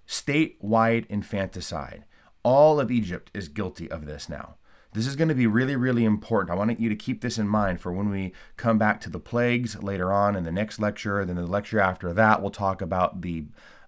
Statewide 0.09 1.07
infanticide. 1.07 2.05
All 2.43 2.81
of 2.81 2.91
Egypt 2.91 3.31
is 3.33 3.47
guilty 3.47 3.89
of 3.89 4.07
this 4.07 4.29
now. 4.29 4.57
This 4.93 5.07
is 5.07 5.15
going 5.15 5.29
to 5.29 5.37
be 5.37 5.47
really, 5.47 5.77
really 5.77 6.05
important. 6.05 6.51
I 6.51 6.57
want 6.57 6.81
you 6.81 6.89
to 6.89 6.97
keep 6.97 7.21
this 7.21 7.39
in 7.39 7.47
mind 7.47 7.81
for 7.81 7.93
when 7.93 8.11
we 8.11 8.33
come 8.57 8.77
back 8.77 9.01
to 9.03 9.11
the 9.11 9.21
plagues 9.21 9.81
later 9.81 10.13
on 10.13 10.35
in 10.35 10.43
the 10.43 10.51
next 10.51 10.81
lecture. 10.81 11.25
Then 11.25 11.37
the 11.37 11.47
lecture 11.47 11.79
after 11.79 12.13
that, 12.13 12.43
we'll 12.43 12.51
talk 12.51 12.83
about 12.83 13.21
the 13.21 13.45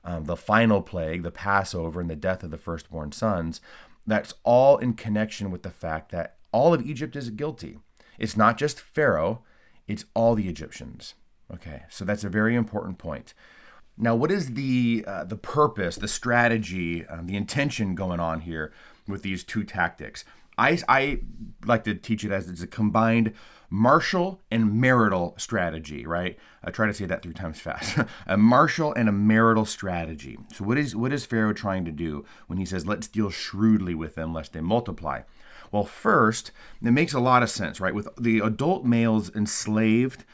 um, 0.07 0.25
the 0.25 0.37
final 0.37 0.81
plague, 0.81 1.23
the 1.23 1.31
Passover, 1.31 2.01
and 2.01 2.09
the 2.09 2.17
death 2.17 2.43
of 2.43 2.51
the 2.51 2.57
firstborn 2.57 3.13
sons. 3.13 3.61
That's 4.07 4.35
all 4.45 4.79
in 4.79 4.95
connection 4.95 5.51
with 5.51 5.63
the 5.63 5.71
fact 5.71 6.13
that 6.13 6.37
all 6.53 6.73
of 6.73 6.87
Egypt 6.87 7.17
is 7.17 7.29
guilty. 7.31 7.81
It's 8.19 8.37
not 8.37 8.57
just 8.57 8.81
Pharaoh; 8.81 9.43
it's 9.89 10.05
all 10.15 10.35
the 10.35 10.49
Egyptians. 10.49 11.15
Okay, 11.53 11.83
so 11.91 12.05
that's 12.05 12.25
a 12.25 12.29
very 12.29 12.55
important 12.55 12.99
point. 12.99 13.35
Now, 13.99 14.15
what 14.15 14.31
is 14.31 14.55
the 14.55 15.05
uh, 15.07 15.25
the 15.25 15.37
purpose, 15.37 15.97
the 15.97 16.09
strategy, 16.09 17.05
uh, 17.07 17.21
the 17.23 17.37
intention 17.37 17.95
going 17.95 18.21
on 18.21 18.43
here 18.43 18.73
with 19.09 19.23
these 19.23 19.43
two 19.43 19.65
tactics? 19.65 20.25
I, 20.59 20.79
I 20.89 21.21
like 21.67 21.85
to 21.85 21.95
teach 21.95 22.25
it 22.25 22.33
as 22.33 22.49
it's 22.49 22.63
a 22.63 22.67
combined 22.67 23.35
martial 23.71 24.43
and 24.51 24.81
marital 24.81 25.35
strategy, 25.39 26.07
right? 26.07 26.39
I 26.63 26.71
try 26.71 26.87
to 26.87 26.95
say 26.95 27.07
that 27.07 27.23
three 27.23 27.35
times 27.35 27.61
fast. 27.61 27.99
a 28.27 28.37
martial 28.37 28.93
and 28.95 29.09
a 29.09 29.13
marital 29.13 29.65
strategy. 29.65 30.39
So 30.53 30.65
what 30.65 30.79
is 30.79 30.97
what 30.97 31.13
is 31.13 31.27
Pharaoh 31.27 31.53
trying 31.53 31.85
to 31.85 31.93
do 31.93 32.25
when 32.47 32.59
he 32.59 32.65
says, 32.65 32.87
"Let's 32.87 33.09
deal 33.09 33.31
shrewdly 33.31 33.95
with 33.95 34.15
them, 34.15 34.33
lest 34.33 34.53
they 34.53 34.61
multiply"? 34.61 35.23
Well, 35.73 35.85
first, 35.85 36.53
it 36.83 36.93
makes 36.93 37.13
a 37.13 37.21
lot 37.21 37.43
of 37.43 37.51
sense, 37.51 37.81
right? 37.81 37.95
With 37.95 38.09
the 38.19 38.39
adult 38.39 38.85
males 38.85 39.35
enslaved 39.35 40.25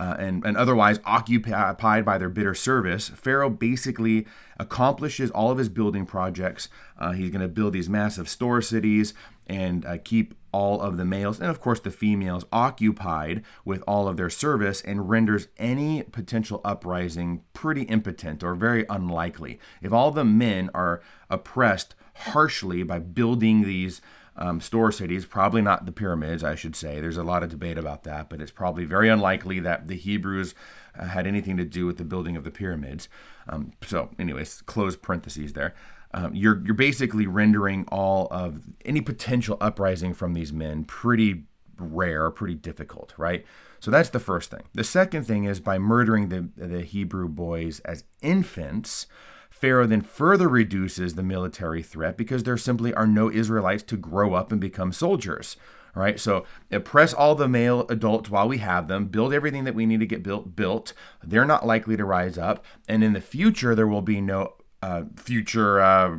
uh, 0.00 0.16
and, 0.18 0.44
and 0.46 0.56
otherwise 0.56 0.98
occupied 1.04 2.04
by 2.04 2.16
their 2.16 2.30
bitter 2.30 2.54
service, 2.54 3.10
Pharaoh 3.10 3.50
basically 3.50 4.26
accomplishes 4.58 5.30
all 5.30 5.50
of 5.50 5.58
his 5.58 5.68
building 5.68 6.06
projects. 6.06 6.70
Uh, 6.98 7.12
he's 7.12 7.30
going 7.30 7.42
to 7.42 7.48
build 7.48 7.74
these 7.74 7.88
massive 7.88 8.28
store 8.28 8.62
cities 8.62 9.12
and 9.46 9.84
uh, 9.84 9.98
keep 10.02 10.34
all 10.52 10.80
of 10.80 10.96
the 10.96 11.04
males 11.04 11.40
and, 11.40 11.50
of 11.50 11.60
course, 11.60 11.80
the 11.80 11.90
females 11.90 12.44
occupied 12.52 13.42
with 13.64 13.82
all 13.86 14.08
of 14.08 14.16
their 14.16 14.30
service 14.30 14.80
and 14.82 15.08
renders 15.08 15.48
any 15.58 16.02
potential 16.02 16.60
uprising 16.64 17.42
pretty 17.52 17.82
impotent 17.82 18.42
or 18.42 18.54
very 18.54 18.84
unlikely. 18.88 19.58
If 19.82 19.92
all 19.92 20.10
the 20.10 20.24
men 20.24 20.70
are 20.74 21.00
oppressed 21.28 21.94
harshly 22.14 22.82
by 22.82 22.98
building 22.98 23.62
these 23.62 24.00
um, 24.36 24.60
store 24.60 24.90
cities, 24.92 25.26
probably 25.26 25.62
not 25.62 25.86
the 25.86 25.92
pyramids, 25.92 26.42
I 26.42 26.54
should 26.54 26.76
say. 26.76 27.00
There's 27.00 27.16
a 27.16 27.22
lot 27.22 27.42
of 27.42 27.50
debate 27.50 27.78
about 27.78 28.04
that, 28.04 28.30
but 28.30 28.40
it's 28.40 28.50
probably 28.50 28.84
very 28.84 29.08
unlikely 29.08 29.60
that 29.60 29.86
the 29.86 29.96
Hebrews 29.96 30.54
uh, 30.98 31.06
had 31.06 31.26
anything 31.26 31.56
to 31.56 31.64
do 31.64 31.86
with 31.86 31.98
the 31.98 32.04
building 32.04 32.36
of 32.36 32.44
the 32.44 32.50
pyramids. 32.50 33.08
Um, 33.48 33.72
so, 33.84 34.10
anyways, 34.18 34.62
close 34.62 34.96
parentheses 34.96 35.52
there. 35.52 35.74
Um, 36.12 36.34
you're 36.34 36.60
you're 36.64 36.74
basically 36.74 37.26
rendering 37.26 37.84
all 37.88 38.26
of 38.30 38.62
any 38.84 39.00
potential 39.00 39.56
uprising 39.60 40.12
from 40.12 40.34
these 40.34 40.52
men 40.52 40.84
pretty 40.84 41.44
rare, 41.78 42.30
pretty 42.30 42.54
difficult, 42.54 43.14
right? 43.16 43.44
So 43.78 43.90
that's 43.90 44.10
the 44.10 44.20
first 44.20 44.50
thing. 44.50 44.64
The 44.74 44.84
second 44.84 45.24
thing 45.24 45.44
is 45.44 45.60
by 45.60 45.78
murdering 45.78 46.28
the 46.28 46.48
the 46.56 46.82
Hebrew 46.82 47.28
boys 47.28 47.80
as 47.80 48.04
infants, 48.22 49.06
Pharaoh 49.50 49.86
then 49.86 50.00
further 50.00 50.48
reduces 50.48 51.14
the 51.14 51.22
military 51.22 51.82
threat 51.82 52.16
because 52.16 52.42
there 52.42 52.56
simply 52.56 52.92
are 52.94 53.06
no 53.06 53.30
Israelites 53.30 53.82
to 53.84 53.96
grow 53.96 54.34
up 54.34 54.52
and 54.52 54.60
become 54.60 54.92
soldiers. 54.92 55.56
Right, 55.92 56.20
so 56.20 56.44
oppress 56.70 57.12
all 57.12 57.34
the 57.34 57.48
male 57.48 57.84
adults 57.88 58.30
while 58.30 58.48
we 58.48 58.58
have 58.58 58.86
them, 58.86 59.06
build 59.06 59.34
everything 59.34 59.64
that 59.64 59.74
we 59.74 59.86
need 59.86 59.98
to 59.98 60.06
get 60.06 60.22
built. 60.22 60.54
Built, 60.54 60.92
they're 61.20 61.44
not 61.44 61.66
likely 61.66 61.96
to 61.96 62.04
rise 62.04 62.38
up, 62.38 62.64
and 62.88 63.02
in 63.02 63.12
the 63.12 63.20
future 63.20 63.74
there 63.74 63.88
will 63.88 64.00
be 64.00 64.20
no 64.20 64.54
uh, 64.82 65.04
future 65.16 65.80
uh, 65.80 66.18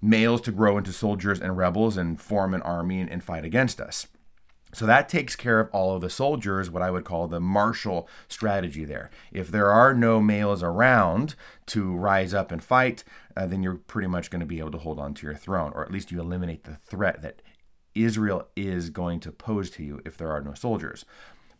males 0.00 0.40
to 0.42 0.52
grow 0.52 0.76
into 0.76 0.92
soldiers 0.92 1.40
and 1.40 1.56
rebels 1.56 1.96
and 1.96 2.20
form 2.20 2.54
an 2.54 2.62
army 2.62 3.00
and, 3.00 3.10
and 3.10 3.22
fight 3.22 3.44
against 3.44 3.80
us. 3.80 4.06
So 4.74 4.86
that 4.86 5.08
takes 5.08 5.36
care 5.36 5.60
of 5.60 5.68
all 5.70 5.94
of 5.94 6.00
the 6.00 6.08
soldiers, 6.08 6.70
what 6.70 6.82
I 6.82 6.90
would 6.90 7.04
call 7.04 7.28
the 7.28 7.40
martial 7.40 8.08
strategy 8.26 8.86
there. 8.86 9.10
If 9.30 9.48
there 9.48 9.70
are 9.70 9.92
no 9.92 10.18
males 10.18 10.62
around 10.62 11.34
to 11.66 11.94
rise 11.94 12.32
up 12.32 12.50
and 12.50 12.64
fight, 12.64 13.04
uh, 13.36 13.46
then 13.46 13.62
you're 13.62 13.74
pretty 13.74 14.08
much 14.08 14.30
going 14.30 14.40
to 14.40 14.46
be 14.46 14.60
able 14.60 14.70
to 14.70 14.78
hold 14.78 14.98
on 14.98 15.12
to 15.14 15.26
your 15.26 15.36
throne, 15.36 15.72
or 15.74 15.84
at 15.84 15.92
least 15.92 16.10
you 16.10 16.20
eliminate 16.20 16.64
the 16.64 16.76
threat 16.76 17.20
that 17.20 17.42
Israel 17.94 18.48
is 18.56 18.88
going 18.88 19.20
to 19.20 19.30
pose 19.30 19.68
to 19.72 19.84
you 19.84 20.00
if 20.06 20.16
there 20.16 20.30
are 20.30 20.40
no 20.40 20.54
soldiers. 20.54 21.04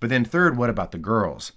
But 0.01 0.09
then, 0.09 0.25
third, 0.25 0.57
what 0.57 0.71
about 0.71 0.91
the 0.93 0.99
girls? 0.99 1.53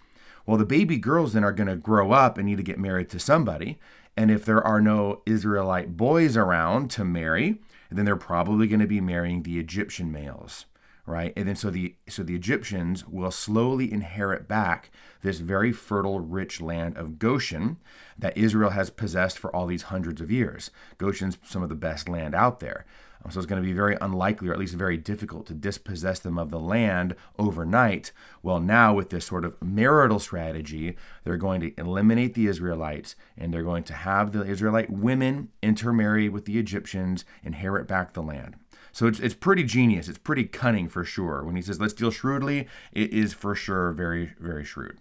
Well, 0.45 0.57
the 0.57 0.65
baby 0.65 0.97
girls 0.97 1.31
then 1.31 1.45
are 1.45 1.53
going 1.53 1.69
to 1.69 1.77
grow 1.77 2.11
up 2.11 2.37
and 2.37 2.45
need 2.45 2.57
to 2.57 2.63
get 2.63 2.77
married 2.77 3.09
to 3.11 3.19
somebody. 3.19 3.79
And 4.17 4.31
if 4.31 4.45
there 4.45 4.65
are 4.65 4.81
no 4.81 5.21
Israelite 5.25 5.97
boys 5.97 6.37
around 6.37 6.89
to 6.91 7.03
marry, 7.03 7.59
then 7.91 8.05
they're 8.05 8.15
probably 8.15 8.67
going 8.67 8.79
to 8.79 8.87
be 8.87 9.01
marrying 9.01 9.43
the 9.43 9.59
Egyptian 9.59 10.11
males 10.11 10.65
right? 11.05 11.33
And 11.35 11.47
then 11.47 11.55
so 11.55 11.69
the 11.69 11.95
so 12.09 12.23
the 12.23 12.35
Egyptians 12.35 13.07
will 13.07 13.31
slowly 13.31 13.91
inherit 13.91 14.47
back 14.47 14.89
this 15.21 15.39
very 15.39 15.71
fertile, 15.71 16.19
rich 16.19 16.61
land 16.61 16.97
of 16.97 17.19
Goshen 17.19 17.77
that 18.17 18.37
Israel 18.37 18.71
has 18.71 18.89
possessed 18.89 19.37
for 19.37 19.55
all 19.55 19.67
these 19.67 19.83
hundreds 19.83 20.21
of 20.21 20.31
years. 20.31 20.71
Goshen's 20.97 21.37
some 21.43 21.63
of 21.63 21.69
the 21.69 21.75
best 21.75 22.09
land 22.09 22.33
out 22.33 22.59
there. 22.59 22.85
So 23.29 23.39
it's 23.39 23.47
going 23.47 23.61
to 23.61 23.67
be 23.67 23.73
very 23.73 23.97
unlikely, 24.01 24.49
or 24.49 24.53
at 24.53 24.59
least 24.59 24.75
very 24.75 24.97
difficult, 24.97 25.47
to 25.47 25.53
dispossess 25.53 26.19
them 26.19 26.37
of 26.37 26.51
the 26.51 26.59
land 26.59 27.15
overnight. 27.39 28.11
Well, 28.43 28.59
now 28.59 28.93
with 28.93 29.09
this 29.09 29.25
sort 29.25 29.45
of 29.45 29.61
marital 29.61 30.19
strategy, 30.19 30.95
they're 31.23 31.37
going 31.37 31.61
to 31.61 31.73
eliminate 31.77 32.35
the 32.35 32.47
Israelites 32.47 33.15
and 33.37 33.53
they're 33.53 33.63
going 33.63 33.83
to 33.85 33.93
have 33.93 34.31
the 34.31 34.43
Israelite 34.43 34.89
women 34.89 35.49
intermarry 35.61 36.29
with 36.29 36.45
the 36.45 36.59
Egyptians, 36.59 37.25
inherit 37.43 37.87
back 37.87 38.13
the 38.13 38.21
land. 38.21 38.57
So 38.91 39.07
it's, 39.07 39.19
it's 39.19 39.35
pretty 39.35 39.63
genius. 39.63 40.07
It's 40.07 40.17
pretty 40.17 40.45
cunning 40.45 40.87
for 40.87 41.03
sure. 41.03 41.43
When 41.43 41.55
he 41.55 41.61
says, 41.61 41.81
let's 41.81 41.93
deal 41.93 42.11
shrewdly, 42.11 42.67
it 42.93 43.11
is 43.11 43.33
for 43.33 43.53
sure 43.53 43.91
very, 43.91 44.33
very 44.39 44.63
shrewd. 44.63 44.99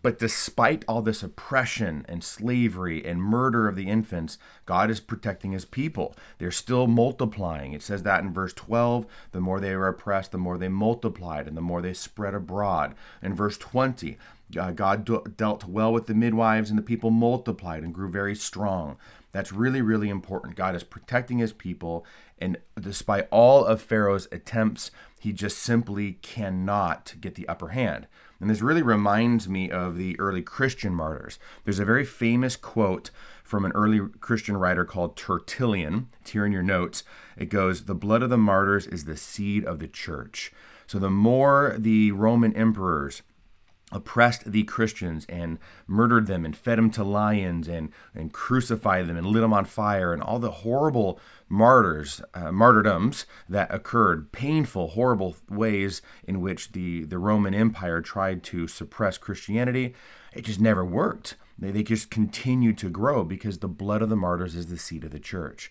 But 0.00 0.18
despite 0.18 0.84
all 0.88 1.02
this 1.02 1.22
oppression 1.22 2.06
and 2.08 2.24
slavery 2.24 3.04
and 3.04 3.22
murder 3.22 3.68
of 3.68 3.76
the 3.76 3.88
infants, 3.88 4.38
God 4.64 4.90
is 4.90 5.00
protecting 5.00 5.52
his 5.52 5.64
people. 5.64 6.16
They're 6.38 6.50
still 6.50 6.86
multiplying. 6.86 7.72
It 7.72 7.82
says 7.82 8.02
that 8.04 8.24
in 8.24 8.32
verse 8.32 8.54
12 8.54 9.06
the 9.32 9.40
more 9.40 9.60
they 9.60 9.76
were 9.76 9.88
oppressed, 9.88 10.32
the 10.32 10.38
more 10.38 10.56
they 10.56 10.68
multiplied, 10.68 11.46
and 11.46 11.56
the 11.56 11.60
more 11.60 11.82
they 11.82 11.92
spread 11.92 12.34
abroad. 12.34 12.94
In 13.22 13.34
verse 13.34 13.58
20, 13.58 14.16
uh, 14.58 14.70
God 14.72 15.36
dealt 15.36 15.64
well 15.64 15.92
with 15.92 16.06
the 16.06 16.14
midwives, 16.14 16.70
and 16.70 16.78
the 16.78 16.82
people 16.82 17.10
multiplied 17.10 17.82
and 17.82 17.94
grew 17.94 18.10
very 18.10 18.34
strong. 18.34 18.96
That's 19.32 19.52
really, 19.52 19.80
really 19.80 20.10
important. 20.10 20.56
God 20.56 20.74
is 20.74 20.84
protecting 20.84 21.38
his 21.38 21.52
people, 21.52 22.04
and 22.38 22.58
despite 22.78 23.28
all 23.30 23.64
of 23.64 23.80
Pharaoh's 23.80 24.28
attempts, 24.30 24.90
he 25.18 25.32
just 25.32 25.58
simply 25.58 26.14
cannot 26.22 27.14
get 27.20 27.34
the 27.34 27.48
upper 27.48 27.68
hand. 27.68 28.06
And 28.42 28.50
this 28.50 28.60
really 28.60 28.82
reminds 28.82 29.48
me 29.48 29.70
of 29.70 29.96
the 29.96 30.18
early 30.18 30.42
Christian 30.42 30.92
martyrs. 30.92 31.38
There's 31.62 31.78
a 31.78 31.84
very 31.84 32.04
famous 32.04 32.56
quote 32.56 33.10
from 33.44 33.64
an 33.64 33.70
early 33.70 34.00
Christian 34.18 34.56
writer 34.56 34.84
called 34.84 35.16
Tertullian. 35.16 36.08
It's 36.20 36.32
here 36.32 36.44
in 36.44 36.50
your 36.50 36.64
notes. 36.64 37.04
It 37.36 37.50
goes, 37.50 37.84
The 37.84 37.94
blood 37.94 38.20
of 38.20 38.30
the 38.30 38.36
martyrs 38.36 38.88
is 38.88 39.04
the 39.04 39.16
seed 39.16 39.64
of 39.64 39.78
the 39.78 39.86
church. 39.86 40.52
So 40.88 40.98
the 40.98 41.08
more 41.08 41.76
the 41.78 42.10
Roman 42.10 42.52
emperors 42.56 43.22
oppressed 43.92 44.50
the 44.50 44.64
Christians 44.64 45.26
and 45.28 45.58
murdered 45.86 46.26
them 46.26 46.44
and 46.44 46.56
fed 46.56 46.78
them 46.78 46.90
to 46.92 47.04
lions 47.04 47.68
and, 47.68 47.90
and 48.14 48.32
crucified 48.32 49.06
them 49.06 49.16
and 49.16 49.26
lit 49.26 49.42
them 49.42 49.52
on 49.52 49.64
fire 49.64 50.12
and 50.12 50.22
all 50.22 50.38
the 50.38 50.50
horrible 50.50 51.20
martyrs, 51.48 52.22
uh, 52.34 52.50
martyrdoms 52.50 53.26
that 53.48 53.72
occurred, 53.72 54.32
painful, 54.32 54.88
horrible 54.88 55.36
ways 55.50 56.02
in 56.26 56.40
which 56.40 56.72
the, 56.72 57.04
the 57.04 57.18
Roman 57.18 57.54
Empire 57.54 58.00
tried 58.00 58.42
to 58.44 58.66
suppress 58.66 59.18
Christianity. 59.18 59.94
It 60.32 60.46
just 60.46 60.60
never 60.60 60.84
worked. 60.84 61.36
They, 61.58 61.70
they 61.70 61.82
just 61.82 62.10
continued 62.10 62.78
to 62.78 62.88
grow 62.88 63.22
because 63.24 63.58
the 63.58 63.68
blood 63.68 64.02
of 64.02 64.08
the 64.08 64.16
martyrs 64.16 64.56
is 64.56 64.68
the 64.68 64.78
seed 64.78 65.04
of 65.04 65.10
the 65.10 65.20
church. 65.20 65.70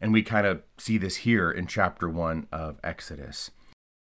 And 0.00 0.12
we 0.12 0.22
kind 0.22 0.46
of 0.46 0.62
see 0.78 0.98
this 0.98 1.16
here 1.16 1.50
in 1.50 1.66
chapter 1.66 2.08
one 2.08 2.48
of 2.50 2.80
Exodus. 2.82 3.50